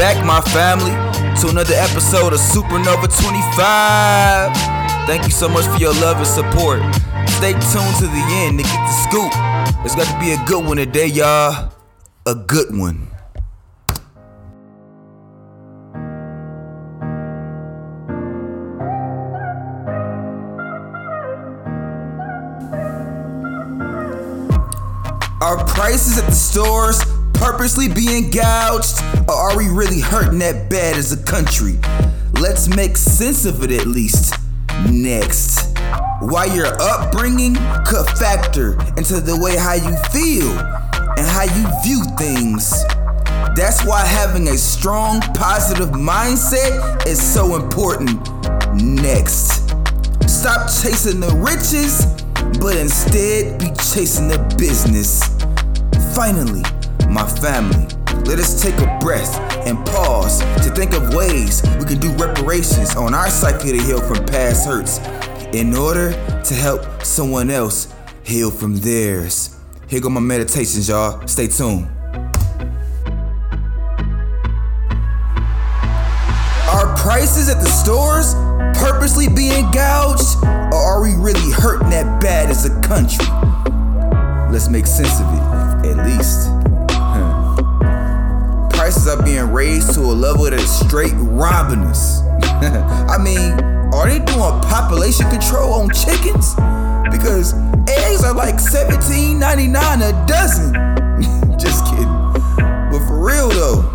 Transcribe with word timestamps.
back, 0.00 0.24
my 0.24 0.40
family, 0.40 0.92
to 1.38 1.48
another 1.50 1.74
episode 1.74 2.32
of 2.32 2.40
Supernova 2.40 3.04
25. 3.20 5.06
Thank 5.06 5.24
you 5.24 5.30
so 5.30 5.46
much 5.46 5.66
for 5.66 5.76
your 5.76 5.92
love 5.92 6.16
and 6.16 6.26
support. 6.26 6.80
Stay 7.28 7.52
tuned 7.52 7.96
to 7.98 8.06
the 8.06 8.24
end 8.30 8.58
to 8.58 8.64
get 8.64 8.80
the 8.80 8.92
scoop. 9.04 9.30
It's 9.84 9.94
got 9.94 10.10
to 10.10 10.18
be 10.18 10.32
a 10.32 10.42
good 10.46 10.64
one 10.64 10.78
today, 10.78 11.06
y'all. 11.06 11.74
A 12.24 12.34
good 12.34 12.74
one. 12.74 13.08
Our 25.42 25.62
prices 25.66 26.16
at 26.16 26.24
the 26.24 26.32
stores 26.32 27.19
purposely 27.40 27.88
being 27.88 28.30
gouged? 28.30 29.00
Or 29.26 29.34
are 29.34 29.56
we 29.56 29.68
really 29.68 30.00
hurting 30.00 30.38
that 30.40 30.68
bad 30.68 30.96
as 30.96 31.12
a 31.12 31.22
country? 31.24 31.78
Let's 32.38 32.68
make 32.68 32.96
sense 32.96 33.46
of 33.46 33.64
it 33.64 33.72
at 33.72 33.86
least. 33.86 34.34
Next. 34.90 35.76
Why 36.20 36.44
your 36.54 36.68
upbringing 36.80 37.54
could 37.86 38.06
factor 38.18 38.72
into 38.98 39.20
the 39.20 39.38
way 39.40 39.56
how 39.56 39.72
you 39.72 39.96
feel 40.12 40.52
and 41.16 41.26
how 41.26 41.44
you 41.44 41.66
view 41.82 42.04
things. 42.18 42.84
That's 43.56 43.84
why 43.84 44.04
having 44.04 44.48
a 44.48 44.58
strong 44.58 45.20
positive 45.34 45.88
mindset 45.90 47.06
is 47.06 47.20
so 47.20 47.56
important. 47.56 48.20
Next. 48.74 49.70
Stop 50.28 50.68
chasing 50.68 51.20
the 51.20 51.34
riches, 51.36 52.06
but 52.60 52.76
instead 52.76 53.58
be 53.58 53.68
chasing 53.76 54.28
the 54.28 54.38
business. 54.58 55.20
Finally, 56.14 56.62
my 57.08 57.26
family, 57.26 57.86
let 58.24 58.38
us 58.38 58.62
take 58.62 58.74
a 58.76 58.98
breath 59.00 59.38
and 59.66 59.78
pause 59.86 60.40
to 60.64 60.72
think 60.74 60.92
of 60.92 61.14
ways 61.14 61.62
we 61.78 61.84
can 61.84 61.98
do 61.98 62.12
reparations 62.12 62.94
on 62.96 63.14
our 63.14 63.28
psyche 63.28 63.72
to 63.72 63.82
heal 63.82 64.00
from 64.00 64.24
past 64.26 64.66
hurts 64.66 64.98
in 65.52 65.74
order 65.74 66.12
to 66.44 66.54
help 66.54 67.02
someone 67.04 67.50
else 67.50 67.92
heal 68.22 68.50
from 68.50 68.76
theirs. 68.76 69.56
Here 69.88 70.00
go 70.00 70.08
my 70.08 70.20
meditations, 70.20 70.88
y'all. 70.88 71.26
Stay 71.26 71.48
tuned. 71.48 71.88
Are 76.70 76.96
prices 76.96 77.48
at 77.48 77.60
the 77.60 77.68
stores 77.68 78.34
purposely 78.78 79.28
being 79.28 79.70
gouged? 79.72 80.36
Or 80.72 80.76
are 80.76 81.02
we 81.02 81.14
really 81.16 81.50
hurting 81.50 81.90
that 81.90 82.20
bad 82.20 82.48
as 82.48 82.64
a 82.64 82.80
country? 82.82 83.26
Let's 84.52 84.68
make 84.68 84.86
sense 84.86 85.20
of 85.20 85.26
it, 85.34 85.90
at 85.90 86.06
least. 86.06 86.69
Are 89.06 89.22
being 89.22 89.50
raised 89.50 89.94
to 89.94 90.00
a 90.00 90.12
level 90.12 90.44
that 90.44 90.52
is 90.52 90.70
straight 90.70 91.14
robbing 91.16 91.80
us. 91.80 92.20
I 93.10 93.16
mean, 93.16 93.52
are 93.94 94.06
they 94.06 94.18
doing 94.18 94.60
population 94.60 95.28
control 95.30 95.72
on 95.72 95.88
chickens? 95.88 96.54
Because 97.10 97.54
eggs 97.88 98.22
are 98.22 98.34
like 98.34 98.56
$17.99 98.56 100.04
a 100.04 100.26
dozen. 100.26 100.74
Just 101.58 101.86
kidding. 101.86 102.06
But 102.92 103.00
for 103.08 103.24
real 103.24 103.48
though, 103.48 103.90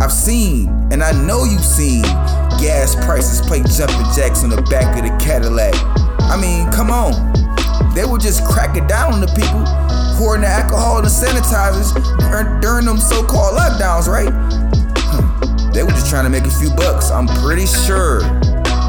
I've 0.00 0.12
seen, 0.12 0.70
and 0.90 1.04
I 1.04 1.12
know 1.12 1.44
you've 1.44 1.60
seen, 1.60 2.02
gas 2.58 2.96
prices 3.04 3.46
play 3.46 3.62
jumping 3.62 4.10
jacks 4.16 4.42
on 4.42 4.50
the 4.50 4.62
back 4.70 4.96
of 4.96 5.04
the 5.04 5.24
Cadillac. 5.24 5.74
I 6.20 6.40
mean, 6.40 6.72
come 6.72 6.90
on. 6.90 7.12
They 7.94 8.06
were 8.06 8.18
just 8.18 8.44
cracking 8.46 8.86
down 8.86 9.12
on 9.12 9.20
the 9.20 9.28
people 9.28 9.83
pouring 10.14 10.42
the 10.42 10.48
alcohol 10.48 10.98
and 10.98 11.06
the 11.06 11.10
sanitizers 11.10 11.92
during, 12.60 12.86
them 12.86 12.98
so-called 12.98 13.56
lockdowns, 13.56 14.06
right? 14.06 14.30
Hmm. 14.30 15.72
They 15.72 15.82
were 15.82 15.90
just 15.90 16.10
trying 16.10 16.24
to 16.24 16.30
make 16.30 16.44
a 16.44 16.50
few 16.50 16.70
bucks. 16.74 17.10
I'm 17.10 17.26
pretty 17.42 17.66
sure 17.66 18.20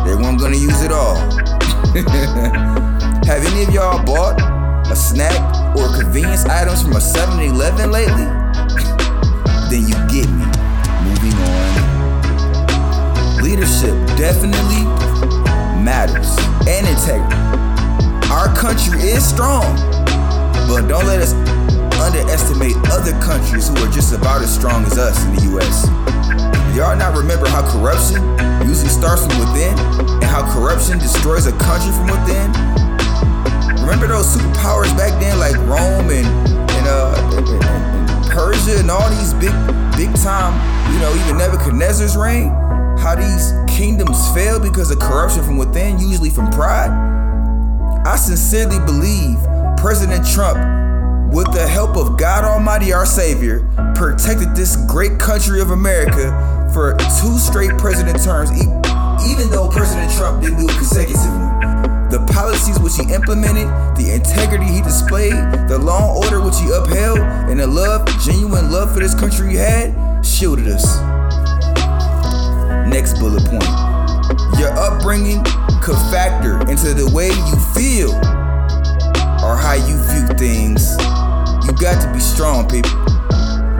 they 0.05 0.15
weren't 0.15 0.39
gonna 0.39 0.57
use 0.57 0.81
it 0.81 0.91
all. 0.91 1.15
Have 3.25 3.45
any 3.45 3.63
of 3.63 3.73
y'all 3.73 4.03
bought 4.05 4.39
a 4.91 4.95
snack 4.95 5.33
or 5.75 5.87
convenience 5.99 6.45
items 6.45 6.81
from 6.83 6.93
a 6.93 6.99
7-Eleven 6.99 7.91
lately? 7.91 8.25
then 9.69 9.87
you 9.87 9.95
get 10.13 10.29
me. 10.29 10.45
Moving 11.03 11.33
on. 11.41 11.95
Leadership 13.41 13.95
definitely 14.17 14.83
matters. 15.81 16.35
And 16.67 16.87
integrity. 16.87 17.45
Our 18.31 18.53
country 18.55 19.01
is 19.01 19.23
strong, 19.23 19.63
but 20.67 20.87
don't 20.87 21.05
let 21.05 21.21
us 21.21 21.33
underestimate 22.01 22.75
other 22.91 23.13
countries 23.21 23.69
who 23.69 23.75
are 23.77 23.91
just 23.91 24.13
about 24.13 24.41
as 24.41 24.53
strong 24.53 24.83
as 24.85 24.97
us 24.97 25.23
in 25.25 25.35
the 25.35 25.57
US. 25.57 25.87
Y'all 26.75 26.95
not 26.95 27.15
remember 27.15 27.47
how 27.47 27.63
corruption 27.71 28.21
usually 28.67 28.89
starts 28.89 29.25
from 29.25 29.39
within 29.39 29.77
and 30.19 30.23
how 30.25 30.43
corruption 30.53 30.99
destroys 30.99 31.45
a 31.45 31.53
country 31.53 31.91
from 31.93 32.07
within? 32.11 32.51
Remember 33.79 34.07
those 34.07 34.27
superpowers 34.35 34.91
back 34.97 35.13
then 35.21 35.39
like 35.39 35.55
Rome 35.67 36.09
and 36.09 36.27
and, 36.75 36.87
uh, 36.87 37.31
and, 37.37 37.47
and, 37.47 38.25
Persia 38.29 38.79
and 38.79 38.91
all 38.91 39.09
these 39.11 39.33
big 39.35 39.53
big 39.95 40.13
time, 40.21 40.53
you 40.91 40.99
know, 40.99 41.15
even 41.23 41.37
Nebuchadnezzar's 41.37 42.17
reign? 42.17 42.49
How 42.99 43.15
these 43.15 43.53
kingdoms 43.67 44.17
fail 44.33 44.59
because 44.59 44.91
of 44.91 44.99
corruption 44.99 45.43
from 45.43 45.57
within, 45.57 45.99
usually 45.99 46.29
from 46.29 46.49
pride? 46.49 46.91
I 48.05 48.17
sincerely 48.17 48.79
believe 48.79 49.37
President 49.85 50.25
Trump, 50.25 50.57
with 51.31 51.45
the 51.53 51.67
help 51.67 51.95
of 51.95 52.17
God 52.17 52.43
Almighty, 52.43 52.91
our 52.91 53.05
Savior, 53.05 53.59
protected 53.93 54.55
this 54.55 54.75
great 54.87 55.19
country 55.19 55.61
of 55.61 55.69
America 55.69 56.33
for 56.73 56.97
two 57.21 57.37
straight 57.37 57.69
president 57.77 58.17
terms, 58.23 58.49
even 59.29 59.47
though 59.51 59.69
President 59.69 60.11
Trump 60.13 60.41
didn't 60.41 60.57
do 60.57 60.65
a 60.65 60.73
consecutive 60.73 61.21
one. 61.21 62.09
The 62.09 62.17
policies 62.33 62.79
which 62.79 62.97
he 62.97 63.13
implemented, 63.13 63.67
the 63.95 64.11
integrity 64.11 64.65
he 64.65 64.81
displayed, 64.81 65.37
the 65.69 65.77
law 65.77 66.15
and 66.15 66.25
order 66.25 66.41
which 66.41 66.57
he 66.57 66.65
upheld, 66.73 67.19
and 67.19 67.59
the 67.59 67.67
love, 67.67 68.07
genuine 68.25 68.71
love 68.71 68.91
for 68.91 69.01
this 69.01 69.13
country 69.13 69.51
he 69.51 69.55
had, 69.57 70.25
shielded 70.25 70.65
us. 70.65 70.97
Next 72.89 73.19
bullet 73.19 73.45
point. 73.45 73.69
Your 74.57 74.73
upbringing 74.73 75.43
could 75.83 76.01
factor 76.09 76.59
into 76.71 76.95
the 76.95 77.07
way 77.13 77.29
you 77.29 77.55
feel 77.77 78.34
or 79.45 79.55
how 79.55 79.73
you 79.73 79.95
view 80.09 80.25
things. 80.41 80.97
You 81.65 81.71
got 81.77 82.01
to 82.01 82.09
be 82.11 82.19
strong, 82.19 82.67
people. 82.67 82.97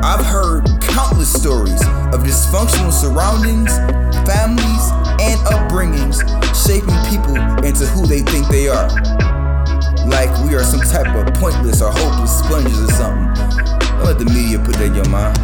I've 0.05 0.23
heard 0.23 0.69
countless 0.81 1.33
stories 1.33 1.81
of 2.13 2.21
dysfunctional 2.21 2.93
surroundings, 2.93 3.73
families, 4.29 4.85
and 5.17 5.41
upbringings 5.49 6.21
shaping 6.53 6.93
people 7.09 7.35
into 7.65 7.85
who 7.87 8.05
they 8.05 8.21
think 8.21 8.47
they 8.47 8.67
are. 8.67 8.87
Like 10.05 10.29
we 10.45 10.53
are 10.53 10.63
some 10.63 10.81
type 10.81 11.09
of 11.15 11.33
pointless 11.33 11.81
or 11.81 11.91
hopeless 11.91 12.37
sponges 12.37 12.79
or 12.79 12.91
something. 12.93 13.33
Don't 13.97 14.05
let 14.05 14.19
the 14.19 14.25
media 14.25 14.59
put 14.59 14.75
that 14.75 14.85
in 14.85 14.93
your 14.93 15.09
mind. 15.09 15.35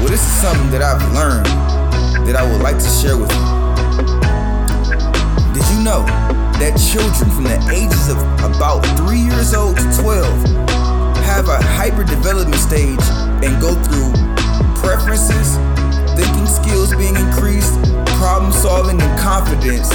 Well, 0.00 0.08
this 0.08 0.24
is 0.24 0.32
something 0.40 0.70
that 0.70 0.80
I've 0.80 1.04
learned 1.12 1.44
that 2.26 2.34
I 2.34 2.50
would 2.50 2.62
like 2.62 2.78
to 2.78 2.88
share 2.88 3.18
with 3.18 3.30
you. 3.30 3.44
Did 5.52 5.68
you 5.68 5.84
know 5.84 6.08
that 6.56 6.76
children 6.80 7.28
from 7.28 7.44
the 7.44 7.60
ages 7.68 8.08
of 8.08 8.16
about 8.40 8.80
3 8.96 9.19
to 9.50 9.74
12 9.98 10.46
have 11.26 11.48
a 11.48 11.58
hyper 11.74 12.04
development 12.04 12.54
stage 12.54 13.02
and 13.42 13.60
go 13.60 13.74
through 13.82 14.14
preferences, 14.78 15.58
thinking 16.14 16.46
skills 16.46 16.94
being 16.94 17.16
increased, 17.16 17.74
problem 18.22 18.52
solving, 18.52 19.02
and 19.02 19.18
confidence, 19.18 19.90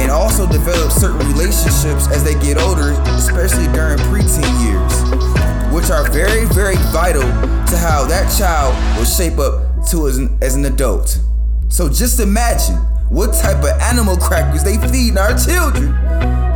and 0.00 0.10
also 0.10 0.46
develop 0.46 0.90
certain 0.90 1.18
relationships 1.28 2.08
as 2.08 2.24
they 2.24 2.32
get 2.40 2.56
older, 2.56 2.96
especially 3.20 3.68
during 3.76 3.98
preteen 4.08 4.48
years, 4.64 4.96
which 5.70 5.90
are 5.90 6.08
very, 6.10 6.46
very 6.46 6.76
vital 6.88 7.28
to 7.68 7.76
how 7.76 8.06
that 8.08 8.32
child 8.38 8.72
will 8.96 9.04
shape 9.04 9.38
up 9.38 9.60
to 9.90 10.08
as 10.08 10.16
an, 10.16 10.38
as 10.40 10.54
an 10.54 10.64
adult. 10.64 11.20
So 11.68 11.90
just 11.90 12.18
imagine 12.18 12.76
what 13.10 13.34
type 13.34 13.58
of 13.58 13.78
animal 13.82 14.16
crackers 14.16 14.64
they 14.64 14.78
feed 14.88 15.18
our 15.18 15.36
children, 15.36 15.94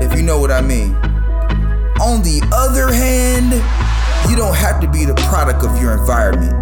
if 0.01 0.17
you 0.17 0.23
know 0.23 0.41
what 0.41 0.51
I 0.51 0.63
mean. 0.63 1.12
On 2.03 2.21
the 2.21 2.43
other 2.53 2.93
hand, 2.93 3.53
you 4.29 4.35
don't 4.35 4.57
have 4.57 4.81
to 4.81 4.89
be 4.89 5.05
the 5.05 5.15
product 5.31 5.63
of 5.63 5.81
your 5.81 5.93
environment 5.93 6.53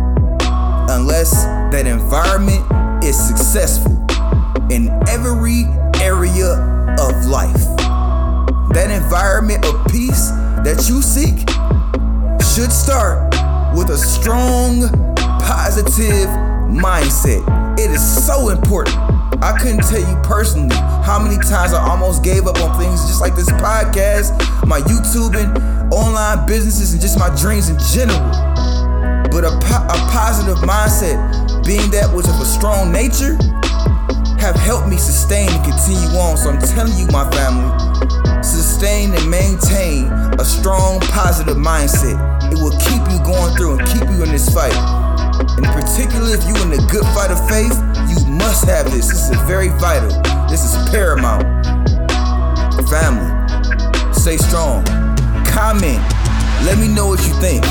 unless 0.90 1.44
that 1.72 1.86
environment 1.86 2.60
is 3.02 3.16
successful 3.16 4.04
in 4.70 4.90
every 5.08 5.64
area 5.98 6.60
of 7.00 7.24
life. 7.24 7.56
That 8.76 8.90
environment 8.92 9.64
of 9.64 9.82
peace 9.86 10.28
that 10.60 10.84
you 10.90 11.00
seek 11.00 11.48
should 12.52 12.70
start 12.70 13.32
with 13.74 13.88
a 13.88 13.96
strong, 13.96 14.92
positive 15.40 16.28
mindset. 16.68 17.40
It 17.80 17.90
is 17.90 18.26
so 18.26 18.50
important. 18.50 18.94
I 19.42 19.56
couldn't 19.58 19.88
tell 19.88 20.00
you 20.00 20.20
personally 20.22 20.76
how 20.76 21.18
many 21.18 21.38
times 21.38 21.72
I 21.72 21.80
almost 21.88 22.22
gave 22.22 22.46
up 22.46 22.60
on 22.60 22.78
things 22.78 23.06
just 23.06 23.22
like 23.22 23.34
this 23.34 23.48
podcast, 23.52 24.36
my 24.70 24.80
YouTube 24.82 25.34
and 25.34 25.92
online 25.92 26.46
businesses, 26.46 26.92
and 26.92 27.02
just 27.02 27.18
my 27.18 27.28
dreams 27.34 27.68
in 27.68 27.76
general. 27.90 28.22
But 29.34 29.42
a, 29.42 29.50
po- 29.66 29.86
a 29.90 29.98
positive 30.14 30.62
mindset 30.62 31.18
being 31.66 31.90
that 31.90 32.06
which 32.14 32.26
of 32.26 32.40
a 32.40 32.44
strong 32.46 32.92
nature, 32.92 33.34
have 34.38 34.56
helped 34.56 34.88
me 34.88 34.96
sustain 34.96 35.50
and 35.50 35.64
continue 35.64 36.08
on. 36.16 36.36
So 36.38 36.50
I'm 36.50 36.58
telling 36.58 36.96
you, 36.96 37.06
my 37.12 37.28
family, 37.30 37.68
sustain 38.42 39.12
and 39.12 39.28
maintain 39.28 40.06
a 40.40 40.44
strong, 40.44 41.00
positive 41.12 41.58
mindset. 41.58 42.16
It 42.50 42.56
will 42.56 42.74
keep 42.80 43.02
you 43.12 43.18
going 43.26 43.54
through 43.54 43.78
and 43.78 43.86
keep 43.90 44.08
you 44.08 44.22
in 44.22 44.30
this 44.30 44.48
fight. 44.48 44.72
In 45.58 45.64
particular, 45.64 46.32
if 46.32 46.46
you 46.48 46.54
in 46.62 46.70
the 46.70 46.80
good 46.90 47.04
fight 47.12 47.30
of 47.30 47.42
faith, 47.50 47.74
you 48.08 48.24
must 48.26 48.64
have 48.64 48.90
this. 48.90 49.08
This 49.10 49.30
is 49.30 49.36
very 49.50 49.68
vital. 49.76 50.10
This 50.48 50.64
is 50.64 50.72
paramount. 50.90 51.44
Family, 52.88 53.39
stay 54.20 54.36
strong. 54.36 54.84
Comment. 55.46 55.98
Let 56.66 56.76
me 56.76 56.88
know 56.88 57.06
what 57.06 57.26
you 57.26 57.32
think. 57.40 57.64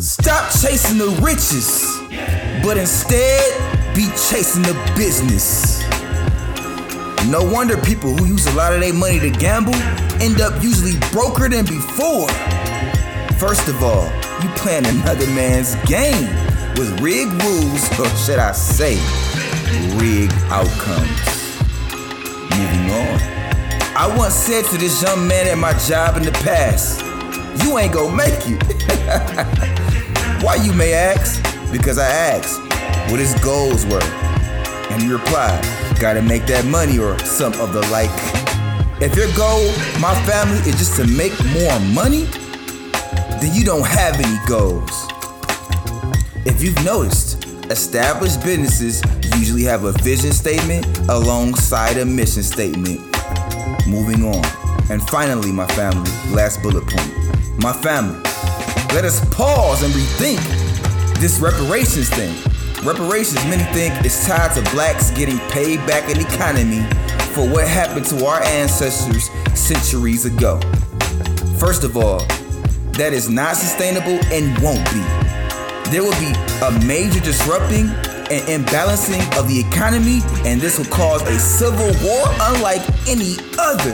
Stop 0.00 0.50
chasing 0.52 0.96
the 0.96 1.20
riches, 1.22 1.98
but 2.64 2.78
instead 2.78 3.94
be 3.94 4.06
chasing 4.30 4.62
the 4.62 4.92
business. 4.96 5.81
No 7.28 7.42
wonder 7.42 7.76
people 7.78 8.16
who 8.16 8.26
use 8.26 8.46
a 8.46 8.52
lot 8.52 8.72
of 8.72 8.80
their 8.80 8.92
money 8.92 9.20
to 9.20 9.30
gamble 9.30 9.74
end 10.20 10.40
up 10.40 10.62
usually 10.62 10.98
broker 11.12 11.48
than 11.48 11.64
before. 11.64 12.28
First 13.38 13.68
of 13.68 13.82
all, 13.82 14.04
you 14.42 14.48
playing 14.56 14.86
another 14.86 15.26
man's 15.28 15.74
game 15.86 16.28
with 16.76 17.00
rigged 17.00 17.32
rules, 17.42 17.98
or 17.98 18.08
should 18.16 18.38
I 18.38 18.52
say, 18.52 18.94
rigged 19.96 20.34
outcomes. 20.50 21.22
Moving 22.50 22.90
on. 22.90 23.32
I 23.94 24.12
once 24.16 24.34
said 24.34 24.64
to 24.66 24.78
this 24.78 25.02
young 25.02 25.26
man 25.26 25.46
at 25.46 25.58
my 25.58 25.72
job 25.78 26.16
in 26.16 26.24
the 26.24 26.32
past, 26.32 27.00
You 27.64 27.78
ain't 27.78 27.92
gonna 27.92 28.16
make 28.16 28.40
it. 28.46 28.62
Why 30.42 30.56
you 30.56 30.72
may 30.72 30.92
ask? 30.94 31.42
Because 31.70 31.98
I 31.98 32.08
asked 32.08 32.60
what 33.10 33.20
his 33.20 33.34
goals 33.40 33.86
were. 33.86 34.02
And 34.90 35.02
he 35.02 35.12
replied, 35.12 35.64
gotta 36.02 36.20
make 36.20 36.44
that 36.46 36.64
money 36.64 36.98
or 36.98 37.16
some 37.20 37.52
of 37.60 37.72
the 37.72 37.80
like. 37.92 38.10
If 39.00 39.14
your 39.14 39.32
goal, 39.36 39.70
my 40.00 40.12
family, 40.26 40.58
is 40.68 40.76
just 40.76 40.96
to 40.96 41.06
make 41.06 41.32
more 41.54 41.78
money, 41.94 42.24
then 43.38 43.54
you 43.54 43.64
don't 43.64 43.86
have 43.86 44.16
any 44.18 44.36
goals. 44.48 44.90
If 46.44 46.60
you've 46.60 46.84
noticed, 46.84 47.44
established 47.70 48.42
businesses 48.42 49.00
usually 49.38 49.62
have 49.62 49.84
a 49.84 49.92
vision 50.02 50.32
statement 50.32 50.84
alongside 51.08 51.98
a 51.98 52.04
mission 52.04 52.42
statement. 52.42 52.98
Moving 53.86 54.24
on. 54.24 54.44
And 54.90 55.08
finally, 55.08 55.52
my 55.52 55.68
family, 55.68 56.10
last 56.34 56.60
bullet 56.62 56.84
point. 56.84 57.62
My 57.62 57.72
family, 57.72 58.18
let 58.92 59.04
us 59.04 59.24
pause 59.32 59.84
and 59.84 59.94
rethink 59.94 60.40
this 61.20 61.38
reparations 61.38 62.10
thing. 62.10 62.34
Reparations, 62.84 63.36
many 63.44 63.62
think, 63.72 64.04
is 64.04 64.26
tied 64.26 64.52
to 64.56 64.70
blacks 64.72 65.12
getting 65.12 65.38
paid 65.50 65.78
back 65.86 66.10
in 66.10 66.18
the 66.18 66.26
economy 66.26 66.82
for 67.32 67.48
what 67.48 67.68
happened 67.68 68.04
to 68.06 68.26
our 68.26 68.42
ancestors 68.42 69.30
centuries 69.54 70.24
ago. 70.24 70.58
First 71.60 71.84
of 71.84 71.96
all, 71.96 72.18
that 72.98 73.12
is 73.12 73.30
not 73.30 73.54
sustainable 73.54 74.18
and 74.32 74.60
won't 74.60 74.84
be. 74.90 74.98
There 75.92 76.02
will 76.02 76.18
be 76.18 76.34
a 76.60 76.84
major 76.84 77.20
disrupting 77.20 77.86
and 78.32 78.66
imbalancing 78.66 79.22
of 79.38 79.46
the 79.46 79.60
economy, 79.60 80.18
and 80.44 80.60
this 80.60 80.76
will 80.76 80.86
cause 80.86 81.22
a 81.22 81.38
civil 81.38 81.86
war 82.04 82.24
unlike 82.40 82.82
any 83.06 83.36
other. 83.60 83.92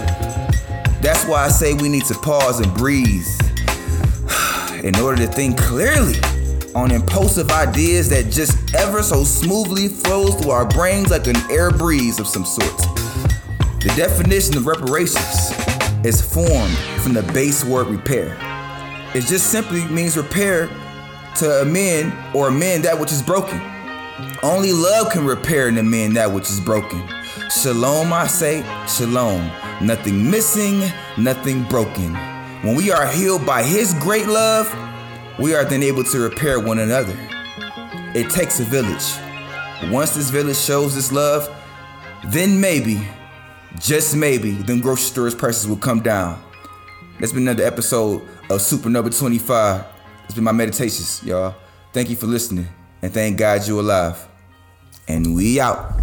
That's 1.02 1.26
why 1.26 1.44
I 1.44 1.48
say 1.48 1.74
we 1.74 1.90
need 1.90 2.06
to 2.06 2.14
pause 2.14 2.60
and 2.60 2.72
breathe 2.72 3.26
in 4.82 4.96
order 4.96 5.26
to 5.26 5.30
think 5.30 5.58
clearly 5.58 6.14
on 6.74 6.90
impulsive 6.90 7.50
ideas 7.50 8.08
that 8.10 8.30
just 8.30 8.74
ever 8.74 9.02
so 9.02 9.24
smoothly 9.24 9.88
flows 9.88 10.34
through 10.36 10.50
our 10.50 10.66
brains 10.66 11.10
like 11.10 11.26
an 11.26 11.36
air 11.50 11.70
breeze 11.70 12.18
of 12.18 12.26
some 12.26 12.44
sort. 12.44 12.76
The 13.80 13.92
definition 13.96 14.56
of 14.56 14.66
reparations 14.66 15.52
is 16.04 16.20
formed 16.20 16.76
from 17.02 17.14
the 17.14 17.22
base 17.32 17.64
word 17.64 17.86
repair. 17.88 18.36
It 19.14 19.24
just 19.24 19.50
simply 19.50 19.84
means 19.86 20.16
repair 20.16 20.68
to 21.36 21.62
amend 21.62 22.12
or 22.34 22.48
amend 22.48 22.84
that 22.84 22.98
which 22.98 23.12
is 23.12 23.22
broken. 23.22 23.60
Only 24.42 24.72
love 24.72 25.12
can 25.12 25.24
repair 25.24 25.68
and 25.68 25.78
amend 25.78 26.16
that 26.16 26.30
which 26.30 26.50
is 26.50 26.60
broken. 26.60 27.02
Shalom, 27.50 28.12
I 28.12 28.26
say, 28.26 28.62
shalom. 28.86 29.50
Nothing 29.80 30.30
missing, 30.30 30.82
nothing 31.16 31.62
broken. 31.64 32.14
When 32.62 32.74
we 32.74 32.90
are 32.90 33.06
healed 33.06 33.46
by 33.46 33.62
His 33.62 33.94
great 33.94 34.26
love, 34.26 34.66
we 35.38 35.54
are 35.54 35.64
then 35.64 35.82
able 35.82 36.04
to 36.04 36.18
repair 36.18 36.58
one 36.58 36.80
another. 36.80 37.16
It 38.14 38.30
takes 38.30 38.58
a 38.60 38.64
village. 38.64 39.04
Once 39.92 40.14
this 40.14 40.30
village 40.30 40.56
shows 40.56 40.94
this 40.94 41.12
love, 41.12 41.48
then 42.26 42.60
maybe, 42.60 43.06
just 43.78 44.16
maybe, 44.16 44.52
them 44.52 44.80
grocery 44.80 45.04
stores 45.04 45.34
prices 45.34 45.68
will 45.68 45.76
come 45.76 46.00
down. 46.00 46.42
That's 47.20 47.32
been 47.32 47.42
another 47.42 47.64
episode 47.64 48.22
of 48.50 48.60
Supernova 48.60 49.16
25. 49.16 49.84
It's 50.24 50.34
been 50.34 50.44
my 50.44 50.52
meditations, 50.52 51.22
y'all. 51.22 51.54
Thank 51.92 52.10
you 52.10 52.16
for 52.16 52.26
listening, 52.26 52.68
and 53.02 53.12
thank 53.12 53.38
God 53.38 53.66
you're 53.66 53.80
alive. 53.80 54.26
And 55.06 55.34
we 55.34 55.60
out. 55.60 55.97